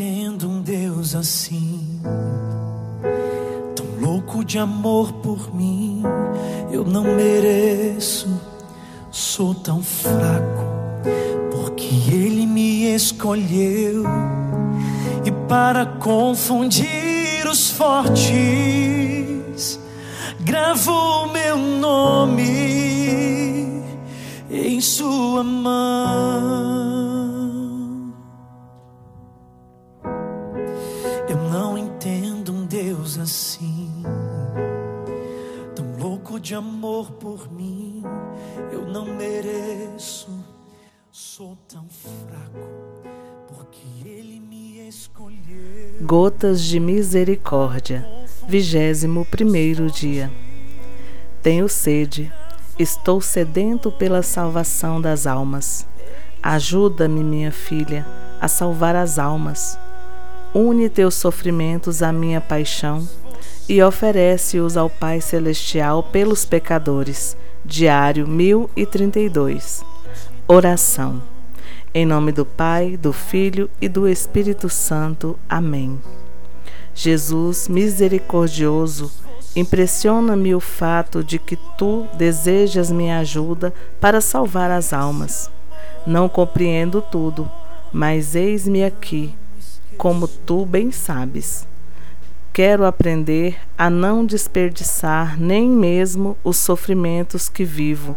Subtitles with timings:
[0.00, 2.00] entendo um Deus assim,
[3.74, 6.04] tão louco de amor por mim.
[6.70, 8.28] Eu não mereço,
[9.10, 10.62] sou tão fraco,
[11.50, 14.04] porque Ele me escolheu
[15.24, 18.20] e para confundir os fortes,
[20.38, 22.44] gravou meu nome
[24.48, 26.87] em Sua mão.
[33.28, 33.90] Assim,
[35.76, 38.02] tão louco de amor por mim.
[38.72, 40.30] Eu não mereço,
[41.12, 42.66] sou tão fraco,
[43.46, 45.98] porque Ele me escolheu.
[46.00, 48.08] Gotas de Misericórdia,
[48.48, 50.32] vigésimo primeiro dia.
[51.42, 52.32] Tenho sede,
[52.78, 55.86] estou sedento pela salvação das almas.
[56.42, 58.06] Ajuda-me, minha filha,
[58.40, 59.78] a salvar as almas.
[60.54, 63.06] Une teus sofrimentos à minha paixão
[63.68, 67.36] e oferece-os ao Pai Celestial pelos pecadores.
[67.62, 69.84] Diário 1032.
[70.48, 71.22] Oração.
[71.92, 75.38] Em nome do Pai, do Filho e do Espírito Santo.
[75.46, 76.00] Amém.
[76.94, 79.12] Jesus misericordioso,
[79.54, 85.50] impressiona-me o fato de que tu desejas minha ajuda para salvar as almas.
[86.06, 87.50] Não compreendo tudo,
[87.92, 89.34] mas eis-me aqui
[89.98, 91.66] como tu bem sabes.
[92.52, 98.16] Quero aprender a não desperdiçar nem mesmo os sofrimentos que vivo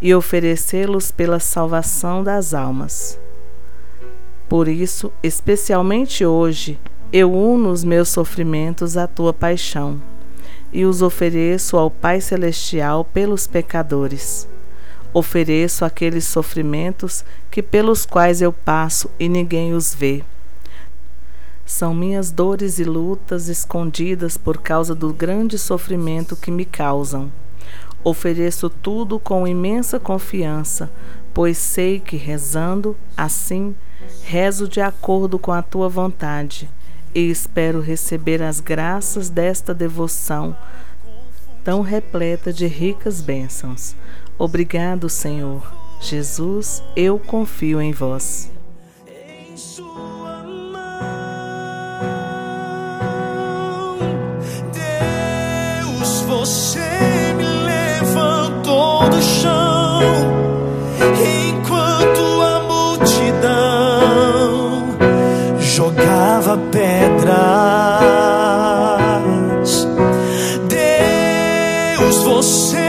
[0.00, 3.18] e oferecê-los pela salvação das almas.
[4.48, 6.78] Por isso, especialmente hoje,
[7.12, 10.00] eu uno os meus sofrimentos à tua paixão
[10.72, 14.48] e os ofereço ao Pai Celestial pelos pecadores.
[15.12, 20.24] Ofereço aqueles sofrimentos que pelos quais eu passo e ninguém os vê
[21.64, 27.32] são minhas dores e lutas escondidas por causa do grande sofrimento que me causam.
[28.02, 30.90] Ofereço tudo com imensa confiança,
[31.32, 33.74] pois sei que rezando assim,
[34.22, 36.70] rezo de acordo com a tua vontade
[37.14, 40.56] e espero receber as graças desta devoção
[41.64, 43.96] tão repleta de ricas bênçãos.
[44.36, 45.72] Obrigado, Senhor.
[46.00, 48.53] Jesus, eu confio em vós.
[56.44, 60.02] Você me levantou do chão
[61.48, 63.64] enquanto a multidão
[65.58, 67.24] jogava pedras.
[70.68, 72.83] Deus, você